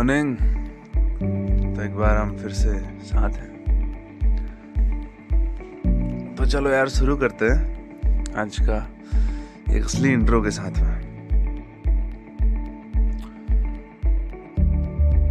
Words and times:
Morning 0.00 0.36
तो 1.76 1.82
एक 1.82 1.94
बार 1.94 2.16
हम 2.16 2.30
फिर 2.36 2.50
से 2.50 2.78
साथ 3.04 3.30
हैं। 3.30 3.48
तो 6.38 6.44
चलो 6.44 6.70
यार, 6.70 6.88
शुरू 6.88 7.16
करते 7.16 7.44
हैं। 7.44 8.34
आज 8.36 8.56
का 8.60 8.78
एक 9.72 9.84
असली 9.84 10.12
इंट्रो 10.12 10.40
के 10.42 10.50
साथ 10.50 10.80
में। 10.80 10.94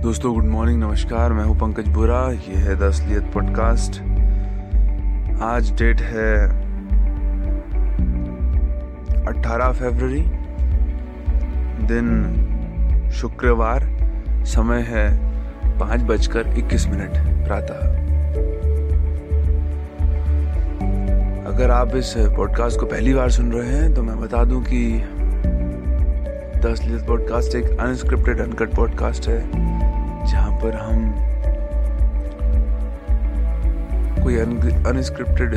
दोस्तों 0.02 0.34
गुड 0.34 0.46
मॉर्निंग 0.46 0.80
नमस्कार। 0.84 1.34
मैं 1.34 1.44
हूँ 1.44 1.58
पंकज 1.60 1.88
बुरा। 1.88 2.22
ये 2.32 2.56
है 2.58 2.76
द 2.76 2.82
असलियत 2.82 3.32
पॉडकास्ट 3.34 4.02
आज 5.42 5.72
डेट 5.78 6.02
है 6.02 6.34
18 9.26 9.72
फरवरी, 9.72 10.24
दिन 11.88 13.10
शुक्रवार। 13.12 13.89
समय 14.50 14.82
है 14.88 15.08
पाँच 15.80 16.02
बजकर 16.04 16.48
इक्कीस 16.58 16.88
मिनट 16.88 17.18
प्रातः। 17.46 17.98
अगर 21.50 21.72
आप 21.72 21.96
इस 21.96 22.14
पॉडकास्ट 22.38 22.80
को 22.80 22.86
पहली 22.86 23.14
बार 23.14 23.30
सुन 23.32 23.52
रहे 23.52 23.70
हैं 23.70 23.94
तो 23.94 24.04
मैं 24.04 24.20
बता 24.22 24.44
दूँ 24.46 24.62
कि 24.64 24.82
द 26.60 26.66
असलियत 26.66 27.06
पॉडकास्ट 27.08 27.56
एक 27.56 27.80
अनस्क्रिप्टेड 27.80 28.42
अनकट 28.42 28.76
पॉडकास्ट 28.76 29.28
है, 29.30 29.40
जहाँ 30.26 30.58
पर 30.62 30.76
हम 30.78 31.14
कोई 34.24 34.38
अनस्क्रिप्टेड 34.38 35.56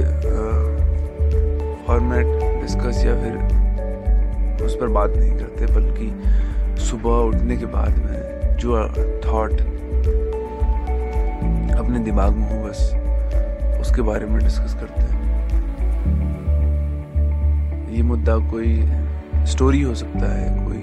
फॉर्मेट 1.87 2.27
डिस्कस 2.63 3.05
या 3.07 3.15
फिर 3.23 4.65
उस 4.67 4.77
पर 4.77 4.89
बात 4.89 5.17
नहीं 5.17 5.33
करते, 5.33 5.67
बल्कि 5.75 6.81
सुबह 6.83 7.17
उठने 7.29 7.57
के 7.57 7.67
बाद 7.67 7.99
में 7.99 8.22
जो 8.63 8.83
थॉट 9.25 9.53
अपने 11.77 11.99
दिमाग 11.99 12.33
में 12.33 12.49
हो 12.51 12.69
बस, 12.69 12.81
उसके 13.81 14.03
बारे 14.03 14.27
में 14.27 14.39
डिस्कस 14.39 14.75
करते 14.75 15.01
हैं। 15.01 15.21
ये 17.91 18.03
मुद्दा 18.03 18.37
कोई 18.51 18.91
स्टोरी 19.47 19.83
हो 19.83 19.95
सकता 19.95 20.33
है, 20.35 20.47
कोई 20.67 20.83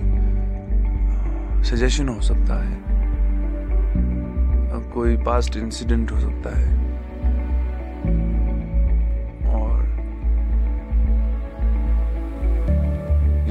सजेशन 1.63 2.07
हो 2.07 2.22
सकता 2.22 2.63
है 2.63 2.77
कोई 4.94 5.17
पास्ट 5.17 5.57
इंसिडेंट 5.57 6.11
हो 6.11 6.19
सकता 6.19 6.50
है। 6.57 6.67
और 9.55 9.83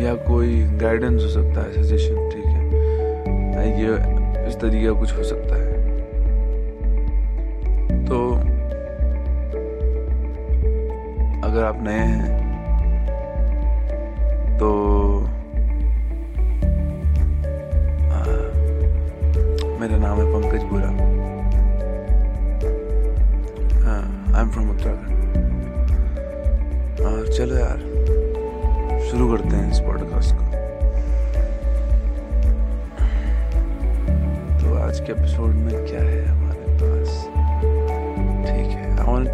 या 0.01 0.15
कोई 0.15 0.63
गाइडेंस 0.63 1.23
हो 1.23 1.29
सकता 1.29 1.61
है 1.61 1.73
सजेशन 1.83 2.29
ठीक 2.31 2.45
है। 2.45 2.59
ये 3.81 4.18
इस 4.49 4.57
तरीके 4.57 4.91
कुछ 4.99 5.13
हो 5.17 5.23
सकता 5.25 5.57
है। 5.57 5.77
तो 8.07 8.19
अगर 11.49 11.65
आप 11.65 11.83
नए 11.83 12.05
हैं 12.05 12.37
तो 14.59 14.69
आ, 18.09 18.23
मेरा 19.81 19.97
नाम 19.99 20.19
है 20.19 20.27
पंकज 20.33 20.63
बुरा। 20.63 21.08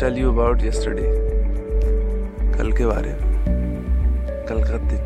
टेल 0.05 0.19
यू 0.19 0.33
अबाउट 0.33 0.63
यस्टरडे 0.63 1.03
कल 2.59 2.73
के 2.73 2.87
बारे 2.87 3.13
में। 3.13 4.47
कल 4.49 4.65
का 4.65 4.79
दिन। 4.79 5.05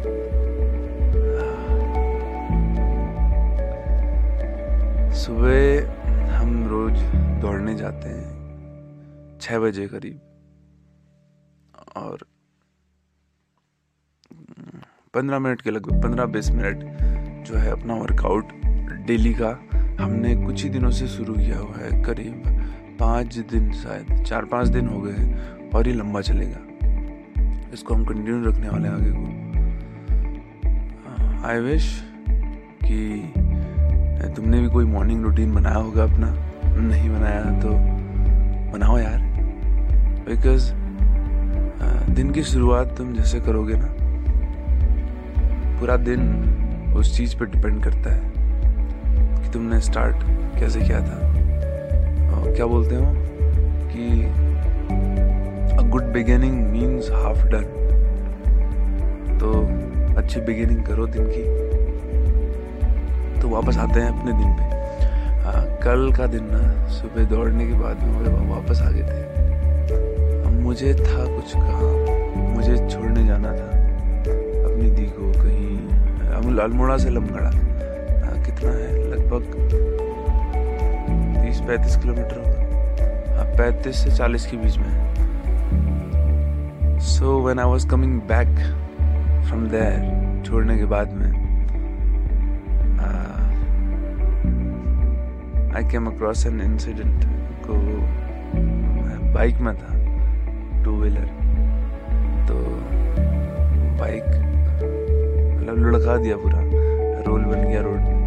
सुबह 5.12 5.92
हम 6.32 6.68
रोज 6.68 6.98
दौड़ने 7.40 7.74
जाते 7.74 8.08
हैं। 8.08 9.38
छः 9.40 9.58
बजे 9.58 9.86
करीब। 9.88 10.20
और 11.96 12.18
पंद्रह 15.14 15.38
मिनट 15.38 15.62
के 15.62 15.70
लगभग, 15.70 16.02
पंद्रह 16.02 16.24
बीस 16.24 16.50
मिनट 16.50 16.78
जो 17.46 17.54
है 17.54 17.70
अपना 17.70 17.94
वर्कआउट 17.94 18.52
डेली 19.06 19.34
का 19.34 19.68
हमने 20.00 20.46
कुछ 20.46 20.64
ही 20.64 20.70
दिनों 20.70 20.90
से 20.90 21.08
शुरू 21.08 21.34
किया 21.34 21.58
हुआ 21.58 21.76
है। 21.76 22.02
करीब 22.02 22.42
पाँच 23.00 23.36
दिन 23.50 23.70
शायद, 23.72 24.24
चार 24.24 24.44
पाँच 24.44 24.68
दिन 24.68 24.88
हो 24.88 25.00
गए 25.00 25.12
हैं 25.12 25.70
और 25.70 25.88
ये 25.88 25.94
लंबा 25.94 26.20
चलेगा। 26.20 26.60
इसको 27.72 27.94
हम 27.94 28.04
कंटिन्यू 28.04 28.44
रखने 28.44 28.68
वाले 28.68 28.88
हैं 28.88 28.94
आगे 28.94 29.10
को। 29.10 29.26
आई 31.48 31.58
विश 31.60 31.84
कि 32.84 32.98
तुमने 34.36 34.60
भी 34.60 34.68
कोई 34.68 34.84
मॉर्निंग 34.84 35.24
रूटीन 35.24 35.54
बनाया 35.54 35.76
होगा 35.76 36.02
अपना। 36.04 36.30
नहीं 36.78 37.10
बनाया 37.10 37.42
तो 37.60 37.70
बनाओ 38.72 38.98
यार। 38.98 39.20
बिकॉज़ 40.28 40.72
दिन 42.14 42.30
की 42.32 42.42
शुरुआत 42.42 42.94
तुम 42.98 43.12
जैसे 43.14 43.40
करोगे 43.40 43.74
ना, 43.74 43.88
पूरा 45.80 45.96
दिन 45.98 46.20
उस 46.96 47.16
चीज़ 47.16 47.36
पर 47.36 47.46
डिपेंड 47.46 47.82
करता 47.84 48.14
है 48.14 48.20
कि 49.42 49.52
तुमने 49.52 49.80
स्टार्ट 49.80 50.16
कैसे 50.60 50.80
किया 50.80 51.00
था। 51.00 51.37
क्या 52.56 52.66
बोलते 52.66 52.94
हो? 52.94 53.14
कि 53.92 54.24
a 55.74 55.88
good 55.88 56.04
beginning 56.04 56.70
means 56.70 57.10
half 57.10 57.46
done 57.46 57.64
तो 59.40 59.68
अच्छी 60.16 60.40
बिगिनिंग 60.40 60.84
करो 60.84 61.06
दिन 61.06 61.26
की। 61.26 61.68
तो 63.40 63.48
वापस 63.48 63.78
आते 63.78 64.00
हैं 64.00 64.08
अपने 64.08 64.32
दिन 64.32 64.52
पे। 64.52 64.64
आ, 65.40 65.52
कल 65.74 66.12
का 66.12 66.26
दिन 66.26 66.40
ना 66.42 66.88
सुबह 66.88 67.24
दौड़ने 67.24 67.66
के 67.66 67.72
बाद 67.72 68.02
में 68.02 68.50
वापस 68.50 68.82
आ 68.82 68.90
गए 68.90 69.02
थे। 69.02 69.22
अब 70.42 70.60
मुझे 70.60 70.94
था 70.94 71.36
कुछ 71.36 71.52
काम। 71.56 72.40
मुझे 72.40 72.88
छोड़ने 72.88 73.26
जाना 73.26 73.48
था। 73.48 73.78
अपनी 74.70 74.90
दी 74.90 75.06
को 75.06 75.32
कहीं 75.32 75.78
अल्मोड़ा 76.58 76.96
से 76.96 77.10
लमगड़ा। 77.10 77.50
कितना 78.42 78.70
है? 78.70 79.10
लगभग 79.10 79.58
तीस 81.58 81.66
पैंतीस 81.66 81.96
किलोमीटर 81.96 82.36
होगा। 82.38 83.36
हाँ 83.36 83.44
पैंतीस 83.56 83.96
से 83.96 84.10
चालीस 84.16 84.44
के 84.46 84.56
बीच 84.56 84.76
में। 84.78 84.92
So 87.02 87.38
when 87.44 87.58
I 87.58 87.66
was 87.70 87.84
coming 87.90 88.20
back 88.28 88.54
from 89.46 89.66
there 89.68 90.42
छोड़ने 90.46 90.76
के 90.78 90.84
बाद 90.84 91.12
में 91.12 91.30
I 95.76 95.82
came 95.90 96.06
across 96.06 96.46
an 96.46 96.60
incident 96.60 97.24
को 97.66 97.74
बाइक 99.34 99.56
में 99.60 99.74
था 99.76 99.92
टू 100.84 100.90
व्हीलर 101.00 101.28
तो 102.48 102.54
बाइक 103.98 104.24
मतलब 105.56 105.74
लुढ़का 105.76 106.16
दिया 106.16 106.36
पूरा, 106.36 106.60
रोल 107.26 107.42
बन 107.44 107.60
गया 107.68 107.80
रोड 107.82 108.17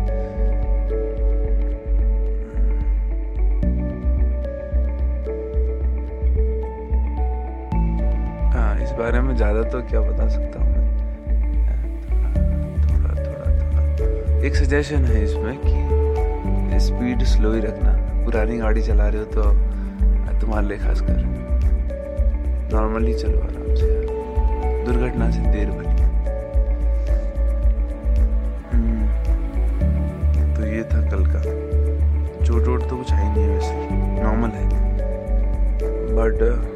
इस 8.91 8.97
बारे 8.97 9.19
में 9.21 9.35
ज़्यादा 9.35 9.61
तो 9.71 9.79
क्या 9.81 9.99
बता 10.01 10.27
सकता 10.29 10.59
हूँ 10.59 10.71
थोड़ा 12.85 13.11
थोड़ा 13.17 13.45
थोड़ा। 13.59 14.39
एक 14.47 14.55
सजेशन 14.55 15.05
है 15.05 15.23
इसमें 15.23 15.57
कि 15.57 16.79
स्पीड 16.79 17.23
स्लो 17.25 17.51
ही 17.53 17.59
रखना। 17.61 17.93
पुरानी 18.25 18.57
गाड़ी 18.57 18.81
चला 18.81 19.07
रहे 19.07 19.19
हो 19.19 19.25
तो 19.27 19.43
तुम्हारे 20.41 20.67
लिए 20.67 20.77
खासकर। 20.77 21.21
नॉर्मली 22.73 23.13
चलो 23.13 23.39
आराम 23.39 23.75
से। 23.75 23.88
दुर्घटना 24.85 25.29
से 25.31 25.39
देर 25.51 25.71
बनी 25.71 25.95
तो 30.55 30.67
ये 30.67 30.83
था 30.83 31.01
कल 31.09 31.25
का। 31.27 31.41
चोट 32.43 32.67
वोट 32.67 32.89
तो 32.89 32.97
कुछ 32.97 33.11
है 33.11 33.33
नहीं 33.33 33.43
है 33.43 33.49
वैसे। 33.49 33.73
नॉर्मल 34.21 34.49
है। 34.49 34.65
बट 36.15 36.70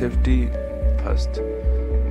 सेफ्टी 0.00 0.46
फ़र्स्ट 1.04 1.30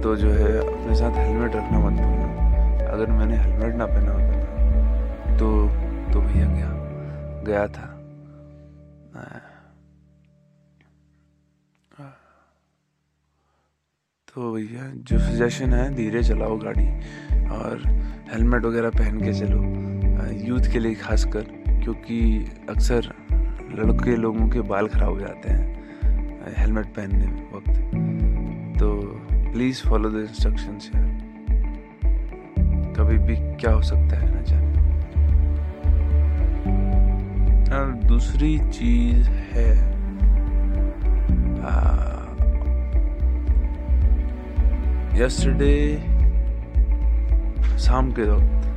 तो 0.03 0.15
जो 0.15 0.29
है, 0.29 0.57
अपने 0.59 0.95
साथ 0.95 1.11
हेलमेट 1.11 1.55
रखना 1.55 1.79
मत 1.79 1.93
भूलना। 1.93 2.87
अगर 2.87 3.07
मैंने 3.07 3.37
हेलमेट 3.37 3.75
ना 3.75 3.85
पहना 3.85 4.11
होता 4.11 4.25
ना 4.25 5.37
तो 5.37 5.67
तो 6.13 6.21
भैया 6.21 6.45
गया। 6.45 6.69
गया 7.43 7.67
था। 7.67 7.85
तो 14.27 14.53
भैया, 14.53 14.91
जो 14.95 15.19
सजेशन 15.19 15.73
है, 15.73 15.93
धीरे 15.95 16.23
चलाओ 16.23 16.57
गाड़ी। 16.57 16.87
और 17.47 17.81
हेलमेट 18.31 18.65
वगैरह 18.65 18.89
पहन 18.89 19.19
के 19.21 19.33
चलो। 19.33 19.63
यूथ 20.47 20.71
के 20.71 20.79
लिए 20.79 20.95
खासकर, 20.95 21.41
क्योंकि 21.83 22.19
अक्सर 22.69 23.13
लड़के 23.73 24.15
लोगों 24.15 24.49
के 24.49 24.61
बाल 24.61 24.87
खराब 24.87 25.09
हो 25.09 25.19
जाते 25.19 25.49
हैं। 25.49 25.78
हेलमेट 26.57 26.85
पहनने 26.95 27.27
वक्त। 27.53 27.75
तो 28.79 28.89
प्लीज़ 29.53 29.81
फॉलो 29.87 30.09
द 30.09 30.15
इंस्ट्रक्शंस 30.19 30.89
यार। 30.95 31.07
कभी 32.97 33.17
भी 33.17 33.35
क्या 33.55 33.71
हो 33.71 33.81
सकता 33.81 34.17
है 34.17 34.33
ना 34.33 34.41
जाने। 34.41 34.67
और 37.75 37.91
दूसरी 38.07 38.57
चीज़ 38.69 39.29
है 39.29 39.69
यस्टरडे 45.19 45.75
शाम 47.79 48.11
के 48.11 48.29
वक्त 48.29 48.67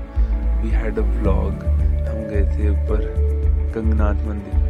वी 0.63 0.71
हैड 0.71 0.99
अ 0.99 1.03
व्लॉग 1.03 1.53
हम 2.07 2.19
गए 2.31 2.45
थे 2.53 2.71
ऊपर 2.71 2.99
गंगनाथ 3.75 4.27
मंदिर। 4.27 4.62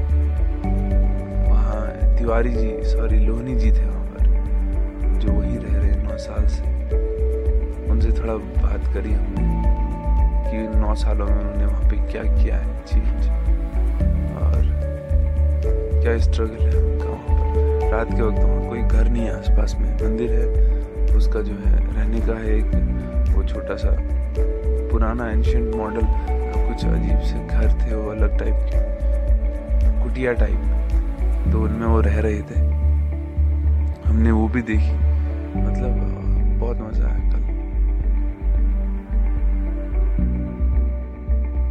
तिवारी 2.22 2.50
जी 2.50 2.68
सॉरी 2.84 3.18
लोहनी 3.18 3.54
जी 3.54 3.70
थे 3.72 3.84
वहाँ 3.84 4.04
पर, 4.06 5.18
जो 5.18 5.32
वही 5.32 5.56
रह 5.56 5.76
रहे 5.76 5.94
नौ 6.02 6.16
साल 6.16 6.46
से। 6.46 6.62
उनसे 7.90 8.10
थोड़ा 8.10 8.34
बात 8.34 8.92
करी 8.94 9.12
हमने 9.12 9.46
कि 10.50 10.58
नौ 10.78 10.94
सालों 10.94 11.26
में 11.26 11.34
उन्होंने 11.34 11.64
वहाँ 11.64 11.88
पे 11.90 11.96
क्या 12.12 12.22
किया 12.22 12.56
है 12.56 12.84
चीज़ 12.84 13.28
और 14.38 14.68
क्या 16.02 16.16
स्ट्रगल 16.18 16.62
है 16.66 16.82
उनका 16.82 17.08
वहाँ 17.08 17.38
पर? 17.38 17.90
रात 17.92 18.14
के 18.14 18.22
वक्त 18.22 18.38
वहाँ 18.38 18.68
कोई 18.68 18.82
घर 18.82 19.08
नहीं 19.08 19.24
है 19.24 19.38
आसपास 19.38 19.76
में, 19.80 19.94
मंदिर 19.94 20.30
है। 20.30 21.16
उसका 21.16 21.40
जो 21.40 21.54
है, 21.54 21.76
रहने 21.94 22.20
का 22.20 22.38
है 22.38 22.58
एक 22.58 23.34
वो 23.34 23.42
छोटा 23.44 23.76
सा 23.76 23.96
पुराना 24.92 25.30
एंशियंट 25.30 25.74
मॉडल 25.74 26.06
कुछ 26.06 26.84
अजीब 26.84 27.20
से 27.20 27.46
घर 27.48 27.68
थे 27.82 27.94
वो 27.94 28.10
अलग 28.10 28.38
टाइप 28.38 28.66
के, 28.70 30.04
कुटिया 30.04 30.32
टाइप 30.32 30.80
तो 31.50 31.62
उनमें 31.62 31.86
वो 31.86 32.00
रह 32.00 32.20
रहे 32.20 32.40
थे। 32.40 32.58
हमने 34.04 34.30
वो 34.30 34.48
भी 34.48 34.62
देखी। 34.62 34.92
मतलब 35.58 35.98
बहुत 36.60 36.78
मज़ा 36.80 37.06
आया 37.06 37.18
कल। 37.18 37.40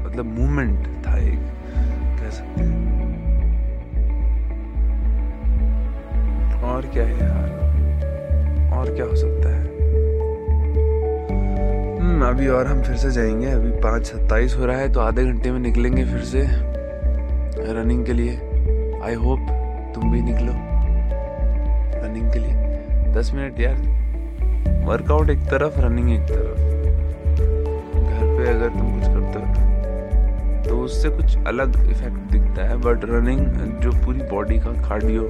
मतलब 0.05 0.25
मूवमेंट 0.25 0.87
था 1.07 1.17
एक, 1.17 1.39
कह 2.19 2.29
सकते 2.29 2.63
हैं। 2.63 3.01
और 6.63 6.85
क्या 6.85 7.03
है 7.03 7.13
यार? 7.13 7.49
और 8.73 8.95
क्या 8.95 9.05
हो 9.05 9.15
सकता 9.15 9.49
है? 9.49 9.63
हम्म 11.99 12.25
अभी 12.25 12.47
और 12.47 12.67
हम 12.67 12.81
फिर 12.81 12.95
से 12.95 13.11
जाएँगे। 13.11 13.47
अभी 13.47 13.71
पाँच 13.71 14.05
सत्ताईस 14.05 14.55
हो 14.57 14.65
रहा 14.65 14.77
है 14.77 14.91
तो 14.93 14.99
आधे 14.99 15.25
घंटे 15.25 15.51
में 15.51 15.59
निकलेंगे 15.59 16.05
फिर 16.05 16.19
से। 16.19 16.47
रनिंग 17.73 18.05
के 18.05 18.13
लिए। 18.13 18.37
आई 19.03 19.13
होप 19.13 19.39
तुम 20.01 20.11
भी 20.11 20.21
निकलो। 20.21 20.53
रनिंग 22.03 22.31
के 22.33 22.39
लिए। 22.39 22.53
दस 23.13 23.31
मिनट 23.33 23.59
यार। 23.59 23.75
वर्कआउट 24.85 25.29
एक 25.29 25.39
तरफ़, 25.39 25.79
रनिंग 25.79 26.11
एक 26.11 26.21
तरफ़। 26.21 26.71
घर 28.03 28.23
पे 28.37 28.49
अगर 28.49 28.69
तुम 28.69 28.93
कुछ 28.93 29.07
करते 29.07 29.39
हो 29.39 29.45
तो। 30.63 30.81
उससे 30.81 31.09
कुछ 31.09 31.37
अलग 31.47 31.89
इफ़ेक्ट 31.91 32.17
दिखता 32.31 32.63
है 32.63 32.77
बट 32.77 33.05
रनिंग 33.05 33.45
जो 33.81 33.91
पूरी 33.91 34.19
बॉडी 34.21 34.59
का 34.59 34.71
कार्डियो 34.89 35.27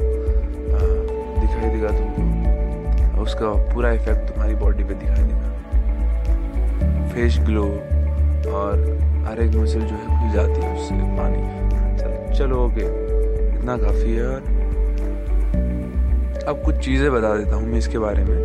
दिखाई 1.41 1.69
देगा 1.69 1.87
तुमको। 1.87 3.21
उसका 3.21 3.73
पूरा 3.73 3.91
इफ़ेक्ट 3.91 4.31
तुम्हारी 4.31 4.55
बॉडी 4.55 4.83
पे 4.83 4.93
दिखाई 4.93 5.23
देगा। 5.23 5.49
फेस 7.09 7.39
ग्लो 7.41 7.65
और 8.51 8.99
हर 9.27 9.41
एक 9.41 9.55
मसल 9.55 9.79
जो 9.79 9.95
है 9.95 10.07
खुल 10.07 10.31
जाती 10.33 10.61
है 10.61 10.73
उससे, 10.75 10.95
पानी। 10.95 12.37
चलो 12.37 12.65
ओके 12.65 12.85
इतना 13.55 13.77
काफ़ी 13.77 14.15
है 14.15 14.27
और 14.27 14.60
अब 16.43 16.61
कुछ 16.65 16.75
चीज़ें 16.75 17.11
बता 17.11 17.35
देता 17.37 17.55
हूँ 17.55 17.67
मैं 17.67 17.77
इसके 17.77 17.99
बारे 17.99 18.23
में। 18.23 18.37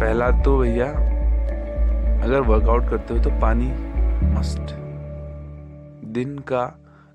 पहला 0.00 0.30
तो 0.42 0.58
भैया, 0.58 0.86
अगर 2.24 2.40
वर्कआउट 2.40 2.88
करते 2.90 3.14
हो 3.14 3.22
तो 3.24 3.30
पानी 3.40 3.66
मस्ट 4.32 4.74
दिन 6.14 6.38
का 6.38 6.64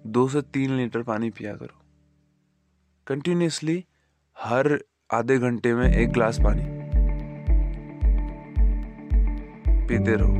दो 0.08 0.28
से 0.28 0.42
तीन 0.54 0.78
लीटर 0.78 1.04
पानी 1.04 1.30
पिया 1.30 1.54
करो। 1.54 1.80
कंटिन्यूसली 3.08 3.84
हर 4.38 4.78
आधे 5.14 5.38
घंटे 5.38 5.74
में 5.74 5.88
एक 5.88 6.12
ग्लास 6.12 6.40
पानी। 6.40 6.64
पीते 9.88 10.16
रहो। 10.16 10.34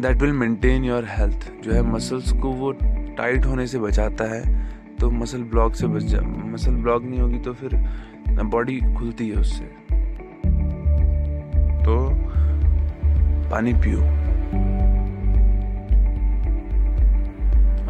That 0.00 0.22
will 0.22 0.32
maintain 0.32 0.84
your 0.84 1.04
health 1.08 1.50
जो 1.64 1.72
है 1.72 1.82
मसल्स 1.82 2.32
को 2.32 2.52
वो 2.52 2.72
टाइट 2.72 3.46
होने 3.46 3.66
से 3.66 3.78
बचाता 3.78 4.24
है। 4.24 4.42
तो 5.00 5.10
मसल 5.10 5.42
ब्लॉक 5.42 5.74
से 5.74 5.86
बच 5.86 6.02
जा 6.02 6.20
मसल 6.20 6.74
ब्लॉक 6.74 7.02
नहीं 7.02 7.20
होगी 7.20 7.38
तो 7.38 7.52
फिर 7.52 7.74
बॉडी 8.44 8.80
खुलती 8.94 9.28
है 9.28 9.36
उससे। 9.36 9.64
तो 11.84 11.96
पानी 13.50 13.72
पियो। 13.74 14.00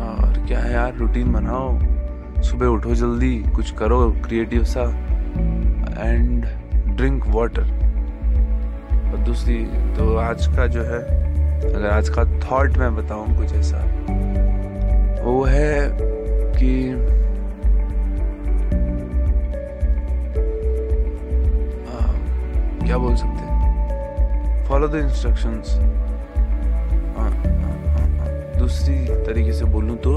और 0.00 0.44
क्या 0.46 0.58
है 0.58 0.72
यार 0.72 0.94
रूटीन 0.94 1.32
बनाओ। 1.32 2.42
सुबह 2.42 2.66
उठो 2.66 2.94
जल्दी, 2.94 3.38
कुछ 3.54 3.70
करो 3.70 4.10
क्रिएटिव 4.26 4.64
सा। 4.64 4.82
एंड 6.00 6.44
ड्रिंक 6.96 7.24
वाटर 7.26 7.70
और 9.04 9.18
दूसरी 9.18 9.64
तो 9.96 10.16
आज 10.16 10.46
का 10.46 10.66
जो 10.66 10.82
है, 10.82 11.00
अगर 11.70 11.88
आज 11.90 12.08
का 12.08 12.24
थॉट 12.40 12.78
मैं 12.78 12.94
बताऊँ 12.96 13.36
कुछ 13.38 13.52
ऐसा, 13.52 13.78
वो 15.24 15.42
है 15.44 16.15
कि 16.56 16.72
क्या 22.86 22.98
बोल 22.98 23.14
सकते 23.14 23.26
हैं? 23.26 24.64
फॉलो 24.66 24.88
द 24.88 24.94
इंस्ट्रक्शंस 24.96 25.78
दूसरी 28.58 28.94
तरीके 29.26 29.52
से 29.52 29.64
बोलूँ 29.64 29.96
तो 29.96 30.16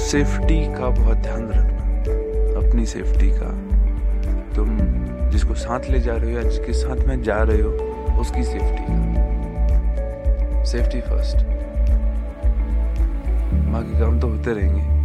सेफ्टी 0.00 0.58
का 0.74 0.88
बहुत 0.90 1.16
ध्यान 1.16 1.48
रखना। 1.48 2.58
अपनी 2.60 2.86
सेफ्टी 2.86 3.30
का। 3.32 3.50
तुम 4.56 4.78
जिसको 5.30 5.54
साथ 5.54 5.90
ले 5.90 6.00
जा 6.00 6.14
रहे 6.14 6.32
हो 6.32 6.38
या 6.38 6.42
जिसके 6.42 6.72
साथ 6.72 7.06
में 7.08 7.22
जा 7.22 7.36
रहे 7.42 7.60
हो, 7.62 7.70
उसकी 8.20 8.42
सेफ्टी 8.42 8.84
का। 8.88 10.64
सेफ्टी 10.64 11.00
फ़र्स्ट 11.00 11.36
बाकी 13.72 13.98
काम 14.00 14.20
तो 14.20 14.28
होते 14.28 14.52
रहेंगे। 14.52 14.97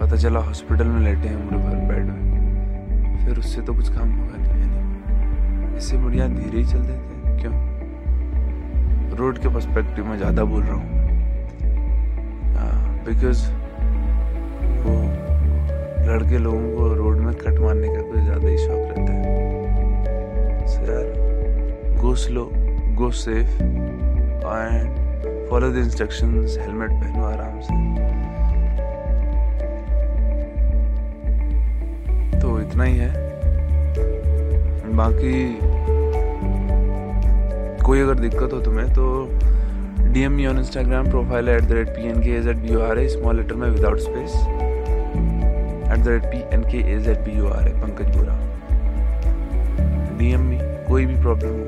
पता 0.00 0.16
चला 0.16 0.40
हॉस्पिटल 0.40 0.86
में 0.86 1.00
लेटे 1.00 1.28
हैं 1.28 1.36
उम्र 1.36 1.56
भर 1.58 1.76
बेड 1.88 2.04
में 2.06 3.24
फिर 3.24 3.38
उससे 3.38 3.62
तो 3.62 3.74
कुछ 3.74 3.88
काम 3.94 4.10
होगा 4.10 4.36
नहीं 4.36 4.62
है 4.62 5.76
इससे 5.76 5.96
बढ़िया 5.96 6.28
धीरे 6.28 6.58
ही 6.58 6.64
चल 6.64 6.80
देते 6.80 7.40
क्यों? 7.40 7.54
रोड 9.18 9.38
के 9.38 9.48
पर्सपेक्टिव 9.54 10.06
में 10.06 10.16
ज़्यादा 10.16 10.44
बोल 10.44 10.62
रहा 10.62 10.74
हूँ। 10.74 10.96
बिकॉज़ 13.04 13.42
वो 14.82 14.94
लड़के 16.06 16.38
लोगों 16.38 16.68
को 16.76 16.88
रोड 16.94 17.18
में 17.18 17.34
कट 17.34 17.58
मारने 17.60 17.88
का 17.88 18.00
कोई 18.02 18.22
ज़्यादा 18.22 18.48
ही 18.48 18.56
शौक 18.58 18.82
रहता 18.88 19.12
है। 19.12 20.66
सो 20.68 20.80
यार 20.92 21.06
go 22.00 22.14
slow 22.24 22.44
go 22.98 23.10
safe 23.20 23.62
and 23.62 25.48
follow 25.50 25.70
the 25.72 25.76
instructions 25.76 26.58
helmet 26.60 26.90
पहनो 26.92 27.24
आराम 27.24 27.60
से। 27.60 27.97
इतना 32.78 32.86
ही 32.86 32.98
है। 32.98 33.10
बाकी 34.96 35.32
कोई 37.84 38.00
अगर 38.00 38.14
दिक्कत 38.14 38.52
हो 38.52 38.60
तुम्हें 38.62 38.88
तो 38.94 39.04
DM 40.12 40.32
me 40.32 40.46
on 40.46 40.58
Instagram 40.58 41.10
profile 41.10 41.48
at 41.48 41.62
the 41.62 41.72
rate 41.72 41.88
P 41.96 42.08
N 42.08 42.20
K 42.22 42.30
H 42.36 42.48
eight 42.48 42.56
B 42.56 42.68
U 42.72 42.80
R 42.80 42.98
A 42.98 43.06
small 43.08 43.36
letter 43.36 43.54
में 43.54 43.68
without 43.70 43.98
space 44.00 44.34
at 45.92 45.98
the 45.98 46.08
rate 46.08 46.24
P 46.24 46.38
N 46.54 46.62
K 46.70 46.78
H 46.94 47.08
eight 47.08 47.18
B 47.24 47.32
U 47.38 47.48
R 47.48 47.68
A 47.68 47.72
Pankaj 47.82 48.16
Bora. 48.16 48.34
DM 50.18 50.42
me 50.42 50.58
कोई 50.88 51.06
भी 51.06 51.16
problem 51.22 51.50
हो, 51.50 51.64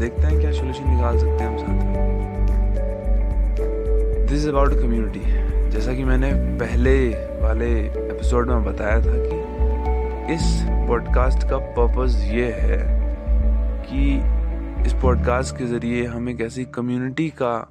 देखते 0.00 0.22
हैं 0.22 0.40
क्या 0.40 0.52
solution 0.52 0.90
निकाल 0.90 1.18
सकते 1.18 1.44
हैं 1.44 1.50
हम 1.50 1.56
साथ 1.58 1.76
दिस 4.26 4.38
इज़ 4.40 4.48
अबाउट 4.48 4.72
कम्युनिटी 4.80 5.70
जैसा 5.70 5.94
कि 5.94 6.04
मैंने 6.04 6.32
पहले 6.58 6.94
वाले 7.42 7.70
एपिसोड 7.84 8.50
में 8.50 8.64
बताया 8.64 8.98
था 9.00 9.16
कि 9.18 9.36
इस 10.30 10.62
पॉडकास्ट 10.88 11.38
का 11.50 11.58
पर्पस 11.58 12.16
ये 12.24 12.52
है 12.52 12.78
कि 13.82 14.16
इस 14.86 14.92
पॉडकास्ट 14.92 15.56
के 15.56 15.64
ज़रिए 15.64 16.06
हम 16.06 16.28
एक 16.28 16.40
ऐसी 16.40 16.64
कम्युनिटी 16.64 17.30
का 17.30 17.70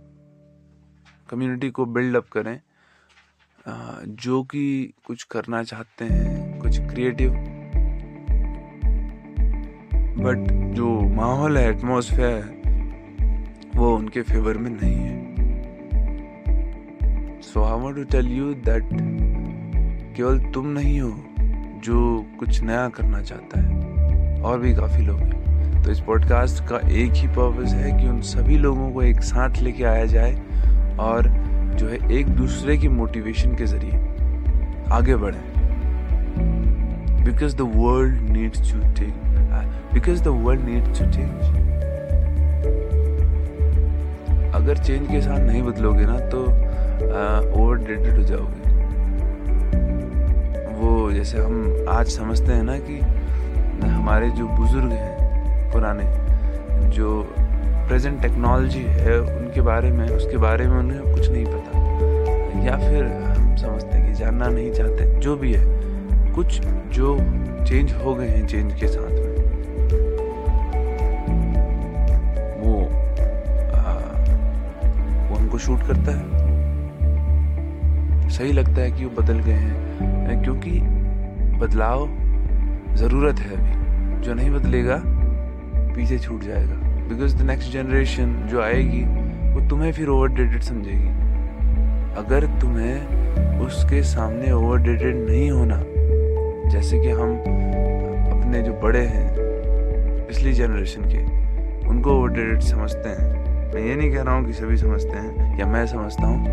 कम्युनिटी 1.30 1.70
को 1.70 1.86
बिल्डअप 1.86 2.26
करें 2.32 2.60
जो 4.08 4.44
कि 4.44 4.94
कुछ 5.06 5.24
करना 5.24 5.64
चाहते 5.64 6.06
हैं, 6.06 6.60
कुछ 6.60 6.80
क्रिएटिव 6.80 7.32
बट 10.24 10.52
जो 10.76 11.00
माहौल 11.02 11.58
है 11.58 11.70
एटमोसफेयर 11.70 12.44
वो 13.76 13.96
उनके 13.96 14.22
फेवर 14.22 14.58
में 14.58 14.72
नहीं 14.72 14.96
है। 14.96 15.18
So 17.42 17.64
I 17.64 17.82
want 17.82 17.96
to 17.96 18.04
tell 18.04 18.28
you 18.28 18.54
that 18.54 18.90
केवल 20.18 20.52
तुम 20.52 20.68
नहीं 20.68 21.02
हो 21.02 21.27
जो 21.84 22.26
कुछ 22.40 22.62
नया 22.64 22.88
करना 22.90 23.22
चाहता 23.22 23.60
है, 23.60 24.42
और 24.42 24.60
भी 24.60 24.74
काफ़ी 24.76 25.06
लोग 25.06 25.20
हैं। 25.20 25.84
तो 25.84 25.92
इस 25.92 26.00
पॉडकास्ट 26.00 26.64
का 26.70 26.78
एक 26.78 27.12
ही 27.14 27.28
पर्पज़ 27.28 27.76
है 27.76 27.92
कि 28.00 28.08
उन 28.10 28.22
सभी 28.22 28.58
लोगों 28.58 28.90
को 28.92 29.02
एक 29.04 29.22
साथ 29.24 29.62
लेके 29.62 29.84
आया 29.84 30.06
जाए 30.06 30.34
और 31.00 31.30
जो 31.78 31.88
है 31.88 31.98
एक 32.12 32.28
दूसरे 32.28 32.78
की 32.78 32.88
मोटिवेशन 32.90 33.56
के 33.56 33.66
ज़रिए 33.66 34.00
आगे 34.92 35.16
बढ़े। 35.16 35.40
Because 37.26 37.56
the 37.58 37.72
world 37.76 38.30
needs 38.30 38.72
to 38.72 38.80
change 38.94 39.14
because 39.94 40.24
the 40.24 40.28
world 40.46 40.62
needs 40.66 41.00
to 41.00 41.06
change 41.12 41.66
अगर 44.56 44.78
चेंज 44.78 45.08
के 45.08 45.22
साथ 45.22 45.40
नहीं 45.40 45.62
बदलोगे 45.64 46.06
ना 46.06 46.18
तो 46.30 46.44
ओवर 47.62 47.78
डेटेड 47.78 48.16
हो 48.18 48.24
जाओगे। 48.24 48.57
जैसे 51.18 51.38
हम 51.38 51.86
आज 51.90 52.08
समझते 52.08 52.54
हैं 52.54 52.64
ना 52.64 52.78
कि 52.80 52.96
हमारे 53.88 54.30
जो 54.30 54.48
बुज़ुर्ग 54.48 54.92
हैं 54.92 55.72
पुराने 55.72 56.04
जो 56.90 57.08
प्रेजेंट 57.88 58.22
टेक्नोलॉजी 58.22 58.80
है 58.80 59.20
उनके 59.20 59.62
बारे 59.62 59.92
में 59.92 60.10
उसके 60.10 60.38
बारे 60.38 60.68
में 60.68 60.78
उन्हें 60.78 61.00
कुछ 61.02 61.30
नहीं 61.30 61.46
पता। 61.46 62.66
या 62.66 62.76
फिर 62.78 63.06
हम 63.06 63.56
समझते 63.56 63.98
हैं 63.98 64.08
कि 64.08 64.14
जानना 64.14 64.48
नहीं 64.48 64.72
चाहते 64.74 65.20
जो 65.20 65.36
भी 65.36 65.54
है 65.54 66.34
कुछ 66.36 66.60
जो 66.98 67.16
चेंज 67.66 67.94
हो 67.94 68.14
गए 68.16 68.28
हैं 68.28 68.46
चेंज 68.48 68.74
के 68.80 68.88
साथ 68.88 69.10
में 69.10 69.34
वो 72.60 72.74
आ, 73.76 73.94
वो 75.30 75.36
हमको 75.36 75.58
शूट 75.58 75.80
करता 75.88 76.12
है। 76.12 76.26
सही 78.30 78.52
लगता 78.52 78.82
है 78.82 78.92
कि 78.92 79.06
वो 79.06 79.12
बदल 79.22 79.40
गए 79.40 79.54
हैं 79.54 80.42
क्योंकि 80.44 80.97
बदलाव 81.60 82.08
ज़रूरत 82.96 83.40
है 83.40 83.56
अभी। 83.58 84.22
जो 84.22 84.34
नहीं 84.34 84.52
बदलेगा, 84.52 85.02
पीछे 85.96 86.18
छूट 86.20 86.42
जाएगा। 86.42 86.76
बिकॉज़ 87.08 87.38
द 87.38 87.42
नेक्स्ट 87.42 87.72
जनरेशन 87.72 88.48
जो 88.52 88.62
आएगी, 88.62 89.02
वो 89.54 89.70
तुम्हें 89.70 89.92
फिर 89.92 90.08
ओवर 90.08 90.28
डेटेड 90.28 90.62
समझेगी। 90.62 91.10
अगर 92.18 92.46
तुम्हें 92.62 93.60
उसके 93.60 94.04
सामने 94.04 94.52
ओवर 94.52 94.78
डेटेड 94.78 95.16
नहीं 95.16 95.52
होना, 95.52 95.84
जैसे 96.70 97.00
कि 97.00 97.10
हम 97.10 97.38
अपने 98.32 98.62
जो 98.62 98.74
बड़े 98.74 99.06
हैं, 99.06 99.36
पिछली 100.28 100.54
जनरेशन 100.54 101.02
के, 101.02 101.24
उनको 101.88 102.12
ओवर 102.12 102.30
डेटेड 102.30 102.60
समझते 102.60 103.10
हैं। 103.10 103.74
मैं 103.74 103.82
ये 103.82 103.96
नहीं 103.96 104.12
कह 104.12 104.22
रहा 104.22 104.36
हूँ 104.36 104.46
कि 104.46 104.54
सभी 104.54 104.78
समझते 104.78 105.18
हैं, 105.18 105.60
या 105.60 105.66
मैं 105.66 105.88
समझता 105.88 106.28
हूँ 106.28 106.46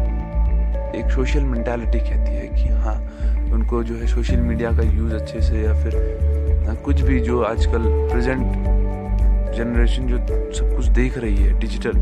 एक 0.95 1.11
सोशल 1.11 1.41
मेंटालिटी 1.41 1.99
कहती 2.01 2.33
है 2.33 2.47
कि 2.49 2.69
हाँ 2.75 2.97
उनको 3.53 3.83
जो 3.85 3.95
है 3.95 4.07
सोशल 4.07 4.41
मीडिया 4.41 4.71
का 4.71 4.83
यूज़ 4.83 5.15
अच्छे 5.15 5.41
से 5.41 5.63
या 5.63 5.75
फिर 5.75 5.93
कुछ 6.85 7.01
भी 7.01 7.21
जो 7.21 7.43
आजकल 7.43 7.83
प्रेजेंट 8.11 8.43
जनरेशन 9.57 10.07
जो 10.07 10.19
सब 10.55 10.77
कुछ 10.77 10.87
देख 10.87 11.19
रही 11.19 11.37
है 11.37 11.59
डिजिटल 11.59 11.97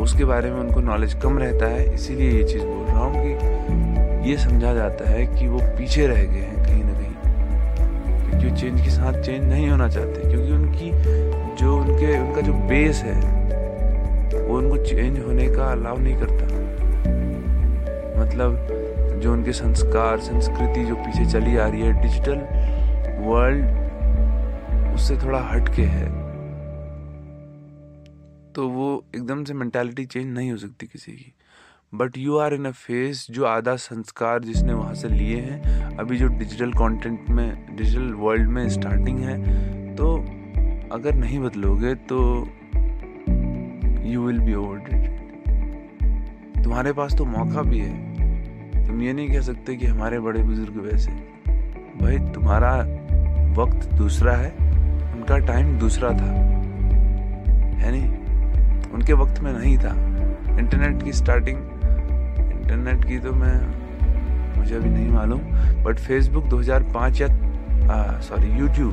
उसके 0.00 0.24
बारे 0.24 0.50
में 0.50 0.60
उनको 0.60 0.80
नॉलेज 0.80 1.14
कम 1.14 1.38
रहता 1.38 1.66
है। 1.66 1.94
इसीलिए 1.94 2.30
ये 2.30 2.44
चीज़ 2.44 2.62
बोल 2.62 2.86
रहा 2.86 2.98
हूँ 2.98 3.12
कि 3.16 4.30
ये 4.30 4.36
समझा 4.36 4.72
जाता 4.74 5.08
है 5.10 5.26
कि 5.26 5.48
वो 5.48 5.58
पीछे 5.78 6.06
रह 6.06 6.22
गए 6.24 6.40
हैं 6.40 6.64
कहीं 6.64 6.84
ना 6.84 6.92
कहीं। 6.92 8.40
क्योंकि 8.40 8.60
चेंज 8.60 8.80
के 8.80 8.90
साथ 8.90 9.20
चेंज 9.22 9.44
नहीं 9.44 9.68
होना 9.68 9.88
चाहते, 9.88 10.30
क्योंकि 10.30 10.52
उनकी 10.52 10.90
जो 11.62 11.76
उनके, 11.76 12.18
उनका 12.18 12.40
जो 12.40 12.52
बेस 12.52 13.02
है, 13.02 13.20
वो 14.48 14.58
उनको 14.58 14.76
चेंज 14.76 15.18
होने 15.18 15.48
का 15.48 15.70
अलाउ 15.72 15.98
नहीं 15.98 16.16
करता। 16.16 16.61
मतलब 18.32 19.20
जो 19.22 19.32
उनके 19.32 19.52
संस्कार, 19.52 20.18
संस्कृति 20.20 20.84
जो 20.84 20.94
पीछे 20.96 21.24
चली 21.30 21.56
आ 21.56 21.66
रही 21.66 21.80
है 21.80 21.92
डिजिटल 22.02 22.38
वर्ल्ड 23.26 24.94
उससे 24.94 25.16
थोड़ा 25.16 25.38
हटके 25.42 25.82
है। 25.82 26.06
तो 28.52 28.68
वो 28.68 29.04
एकदम 29.14 29.44
से 29.44 29.54
मैंटेलिटी 29.54 30.04
चेंज 30.04 30.26
नहीं 30.26 30.50
हो 30.50 30.56
सकती 30.56 30.86
किसी 30.86 31.12
की। 31.12 31.32
But 31.94 32.16
you 32.18 32.36
are 32.38 32.54
in 32.54 32.64
a 32.64 32.70
phase 32.70 33.26
जो 33.30 33.44
आधा 33.44 33.74
संस्कार 33.76 34.38
जिसने 34.44 34.72
वहाँ 34.72 34.94
से 34.94 35.08
लिए 35.08 35.40
हैं, 35.40 35.96
अभी 35.96 36.16
जो 36.18 36.28
डिजिटल 36.28 36.72
कंटेंट 36.72 37.28
में 37.30 37.76
डिजिटल 37.76 38.12
वर्ल्ड 38.14 38.48
में 38.48 38.68
स्टार्टिंग 38.68 39.18
है 39.18 39.36
तो 39.96 40.14
अगर 40.92 41.14
नहीं 41.14 41.40
बदलोगे 41.40 41.94
तो 42.12 42.18
यू 44.10 44.26
विल 44.26 44.40
बी 44.40 44.54
ओवर 44.54 44.80
तुम्हारे 46.64 46.92
पास 46.92 47.14
तो 47.18 47.24
मौका 47.24 47.62
भी 47.62 47.78
है। 47.78 48.11
तुम 48.86 49.02
ये 49.02 49.12
नहीं 49.12 49.28
कह 49.28 49.40
सकते 49.40 49.76
कि 49.76 49.86
हमारे 49.86 50.18
बड़े 50.20 50.42
बुज़ुर्ग 50.42 50.90
वैसे। 50.92 51.10
भाई, 52.00 52.18
तुम्हारा 52.32 52.76
वक्त 53.62 53.92
दूसरा 53.92 54.32
है, 54.32 54.50
उनका 55.14 55.38
टाइम 55.38 55.78
दूसरा 55.78 56.10
था। 56.10 56.30
है 57.82 57.90
नहीं? 57.90 58.08
उनके 58.90 59.12
वक्त 59.12 59.40
में 59.40 59.52
नहीं 59.52 59.78
था। 59.78 59.94
इंटरनेट 60.58 61.02
की 61.02 61.12
स्टार्टिंग 61.12 61.58
इंटरनेट 62.62 63.04
की 63.04 63.18
तो 63.18 63.32
मैं, 63.32 63.54
मुझे 64.58 64.74
अभी 64.74 64.90
नहीं 64.90 65.08
मालूम 65.08 65.40
बट 65.84 65.98
फेसबुक 65.98 66.44
2005 66.44 67.20
या 67.20 68.20
सॉरी 68.20 68.48
यूट्यूब 68.48 68.92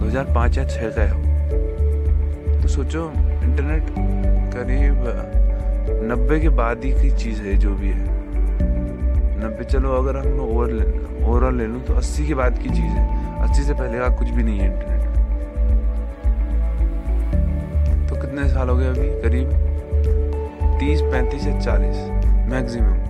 2005 0.00 0.58
या 0.58 0.64
छः 0.64 0.90
का 0.90 1.10
हो 1.12 2.62
तो 2.62 2.68
सोचो 2.68 3.12
इंटरनेट 3.16 3.82
करीब 4.54 5.04
नब्बे 6.12 6.40
के 6.40 6.48
बाद 6.48 6.84
ही 6.84 6.92
की 6.92 7.10
चीज़ 7.16 7.42
है, 7.42 7.54
जो 7.54 7.74
भी 7.74 7.88
है। 7.88 8.13
नब्बे, 9.44 9.64
चलो 9.66 9.92
अगर 9.92 10.16
हम 10.16 10.40
ओवर 10.40 10.70
ओवरऑल 11.24 11.56
ले 11.56 11.66
लूँ 11.66 11.82
तो 11.84 11.94
अस्सी 11.94 12.26
के 12.26 12.34
बाद 12.34 12.58
की 12.58 12.68
चीज़ 12.68 12.92
है। 12.96 13.04
अस्सी 13.42 13.62
से 13.62 13.74
पहले 13.74 13.98
का 13.98 14.08
कुछ 14.18 14.28
भी 14.30 14.42
नहीं 14.42 14.58
है 14.58 14.66
इंटरनेट 14.66 15.02
तो 18.08 18.14
कितने 18.16 18.48
साल 18.48 18.68
हो 18.68 18.76
गए 18.76 18.88
अभी? 18.88 19.08
करीब 19.22 19.48
तीस, 20.78 21.00
पैंतीस 21.02 21.46
या 21.46 21.58
चालीस 21.60 21.96
मैक्सिमम 22.50 23.02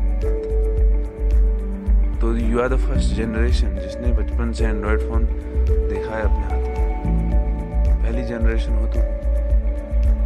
तो 2.21 2.37
you 2.37 2.61
are 2.61 2.69
the 2.69 2.76
first 2.79 3.14
generation 3.14 3.75
जिसने 3.76 4.12
बचपन 4.12 4.53
से 4.53 4.64
एंड्रॉयड 4.64 5.00
फ़ोन 5.00 5.25
देखा 5.64 6.17
है 6.17 6.23
अपने 6.23 6.45
हाथ 6.45 6.62
में। 6.67 8.03
पहली 8.03 8.23
जनरेशन 8.25 8.73
हो 8.73 8.87
तो 8.87 9.00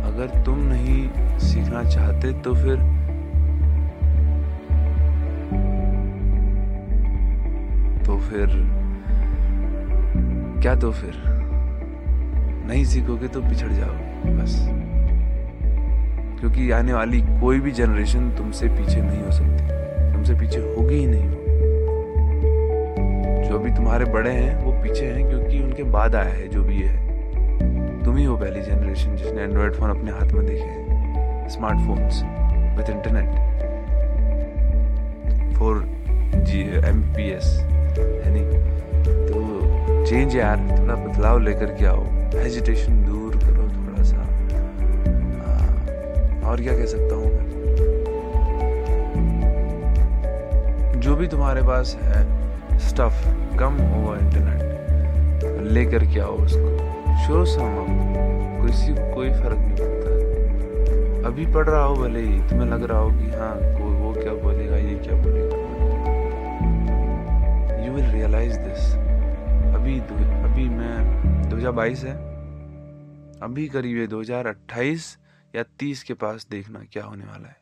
अगर 0.09 0.43
तुम 0.45 0.59
नहीं 0.65 1.39
सीखना 1.41 1.83
चाहते 1.85 2.33
तो 2.43 2.55
फिर 2.55 2.77
फिर 8.31 8.49
क्या 10.63 10.75
तो 10.75 10.93
फिर? 10.93 11.13
नहीं 12.67 12.85
सीखोगे 12.85 13.29
तो 13.29 13.41
पिछड़ 13.41 13.73
जाओगे, 13.73 14.35
बस। 14.35 14.67
क्योंकि 16.41 16.71
आने 16.71 16.93
वाली 16.93 17.21
कोई 17.21 17.61
भी 17.61 17.71
जनरेशन 17.71 18.31
तुमसे 18.31 18.69
पीछे 18.69 19.01
नहीं 19.01 19.23
हो 19.23 19.31
सकती। 19.31 20.13
तुमसे 20.13 20.35
पीछे 20.35 20.61
होगी 20.61 20.95
ही 20.95 21.07
नहीं 21.07 21.39
जो 23.49 23.59
भी 23.59 23.71
तुम्हारे 23.71 24.05
बड़े 24.05 24.31
हैं, 24.31 24.65
वो 24.65 24.73
पीछे 24.73 25.07
हैं 25.07 25.29
क्योंकि 25.29 25.61
उनके 25.61 25.83
बाद 25.83 26.15
आया 26.15 26.35
है, 26.35 26.49
जो 26.49 26.63
भी 26.63 26.83
है। 26.83 28.05
तुम 28.05 28.17
ही 28.17 28.25
हो 28.25 28.37
पहली 28.37 28.63
जनरेशन 28.63 29.17
जिसने 29.17 29.43
एंड्रॉयड 29.43 29.73
फ़ोन 29.73 29.91
अपने 29.91 30.11
हाथ 30.11 30.33
में 30.33 30.47
देखे 30.47 30.63
हैं। 30.63 31.49
Smartphones 31.49 32.23
with 32.79 32.91
internet 32.91 33.31
four 35.55 35.85
G 36.35 36.61
M 36.61 37.03
P 37.03 37.31
S 37.31 37.78
है 38.29 38.35
नहीं। 38.35 38.47
तो 39.27 39.37
चेंज 40.07 40.37
यार 40.37 40.57
थोड़ा 40.57 40.95
बदलाव 40.95 41.39
लेकर 41.39 41.67
के 41.67 41.87
आओ। 41.87 42.05
हेजिटेशन 42.35 43.05
दूर 43.05 43.37
करो 43.37 43.53
थोड़ा 43.53 44.03
सा। 44.03 44.17
आ, 44.17 44.19
और 46.51 46.61
क्या 46.61 46.73
कह 46.73 46.87
सकता 46.87 47.15
हूँ 47.15 47.25
मैं? 47.25 47.49
जो 51.01 51.17
भी 51.17 51.27
तुम्हारे 51.27 51.63
पास 51.63 51.99
है 52.03 52.39
स्टफ़ 52.79 53.27
कम 53.59 53.75
ओवर 53.75 54.19
इंटरनेट 54.19 55.63
लेकर 55.63 56.05
के 56.05 56.21
आओ 56.21 56.29
उसको। 56.29 56.79
शो 57.27 57.45
सम 57.45 57.87
किसी 58.67 58.93
को 58.93 59.15
कोई 59.15 59.31
फ़र्क 59.31 59.43
नहीं 59.43 59.71
पड़ता। 59.71 61.29
अभी 61.29 61.47
पढ़ 61.47 61.69
रहा 61.69 61.83
हो 61.83 61.95
भले 61.95 62.21
ही 62.21 62.27
तुम्हें 62.27 62.69
लग 62.69 62.85
रहा 62.85 62.99
हो 62.99 63.11
कि 63.11 63.17
हाँ 63.17 63.57
कोई 63.57 63.97
वो 63.97 64.13
क्या 64.13 64.33
बोलेगा 64.33 64.77
ये 64.77 64.95
क्या 64.95 65.15
बोलेगा। 65.15 65.38
विल 67.99 68.11
रियलाइज़ 68.11 68.59
दिस 68.59 68.93
अभी 69.75 69.99
अभी 70.01 70.69
मैं 70.69 71.49
2022 71.51 72.05
है। 72.05 72.13
अभी 73.41 73.69
करीब 73.69 73.99
है 73.99 74.07
2028 74.07 75.19
या 75.57 75.65
30 75.79 76.03
के 76.03 76.15
पास 76.15 76.47
देखना 76.51 76.79
क्या 76.93 77.05
होने 77.05 77.25
वाला 77.25 77.49
है। 77.49 77.57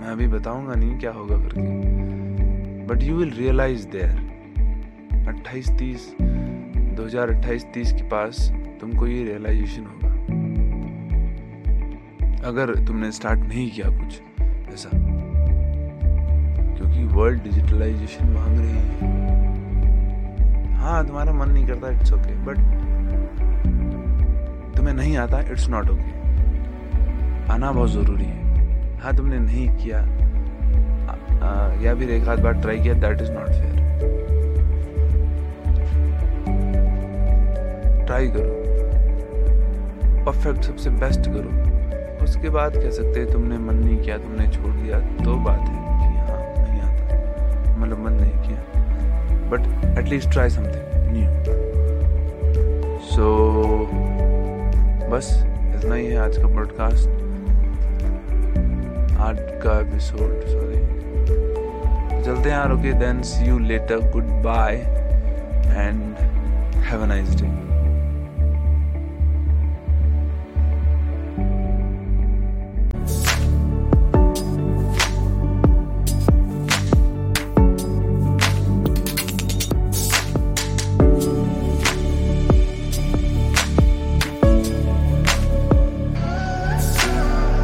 मैं 0.00 0.08
अभी 0.08 0.26
बताऊँगा 0.26 0.74
नहीं 0.74 0.98
क्या 0.98 1.12
होगा 1.12 1.36
करके। 1.36 2.86
But 2.86 3.02
you 3.02 3.16
will 3.16 3.30
realise 3.30 3.88
there 3.88 4.10
अट्ठाईस, 5.28 5.68
तीस 5.70 6.14
2028-30 6.96 7.92
के 7.92 8.02
पास 8.02 8.50
तुमको 8.80 9.06
ये 9.06 9.24
रियलाइजेशन 9.24 9.86
होगा। 9.86 10.12
अगर 12.48 12.74
तुमने 12.84 13.12
स्टार्ट 13.12 13.40
नहीं 13.40 13.70
किया 13.70 13.88
कुछ 13.88 14.20
ऐसा। 14.74 15.13
क्योंकि 16.84 17.04
वर्ल्ड 17.14 17.42
डिजिटलाइजेशन 17.42 18.28
मांग 18.30 18.58
रही 18.58 18.70
है। 18.70 19.12
हाँ 20.78 21.06
तुम्हारा 21.06 21.32
मन 21.32 21.48
नहीं 21.50 21.66
करता 21.66 21.90
इट्स 21.90 22.12
ओके 22.12 22.34
बट 22.46 22.56
तुम्हें 24.76 24.94
नहीं 24.94 25.16
आता 25.16 25.40
इट्स 25.40 25.68
नॉट 25.68 25.90
ओके 25.90 26.12
आना 27.52 27.70
बहुत 27.72 27.90
ज़रूरी 27.90 28.24
है। 28.24 28.98
हाँ 28.98 29.14
तुमने 29.16 29.38
नहीं 29.38 29.68
किया 29.76 29.98
आ, 29.98 31.14
आ, 31.46 31.82
या 31.82 31.94
फिर 31.94 32.10
एक 32.10 32.28
आध 32.28 32.40
बार 32.40 32.60
ट्राई 32.60 32.80
किया 32.80 32.94
that 32.94 33.22
is 33.22 33.30
not 33.32 33.48
fair 33.48 33.76
try 38.06 38.28
करो। 38.28 38.52
परफेक्ट 40.26 40.64
सबसे 40.64 40.90
बेस्ट 40.90 41.30
करो। 41.30 42.24
उसके 42.24 42.48
बाद 42.50 42.76
कह 42.76 42.90
सकते 42.90 43.20
हैं 43.20 43.32
तुमने 43.32 43.58
मन 43.58 43.74
नहीं 43.74 44.02
किया 44.02 44.18
तुमने 44.18 44.48
छोड़ 44.48 44.74
दिया 44.74 45.00
तो 45.24 45.36
बात 45.44 45.60
है। 45.60 45.83
मतलब 47.84 47.98
मन 47.98 48.12
नहीं 48.12 48.32
किया। 48.32 48.62
But 49.50 49.98
at least 49.98 50.30
try 50.30 50.50
something 50.50 51.12
new 51.12 51.28
so 53.00 53.26
बस 55.10 55.28
इतना 55.76 55.94
ही 55.94 56.06
है 56.06 56.16
आज 56.16 56.38
का 56.38 56.46
ब्रॉडकास्ट 56.46 57.08
आज 59.20 59.36
का 59.40 59.80
एपिसोड 59.80 60.40
सॉरी 60.46 60.80
चलते 62.24 62.50
हैं 62.50 62.56
यार 62.56 62.72
okay 62.72 62.92
then 62.92 63.22
see 63.22 63.44
you 63.44 63.58
later 63.58 64.10
good 64.10 64.24
bye 64.24 64.74
and 65.76 66.14
have 66.76 67.02
a 67.02 67.06
nice 67.06 67.42
day 67.42 67.73